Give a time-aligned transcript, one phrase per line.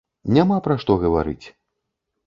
[0.37, 1.45] Няма пра што гаварыць.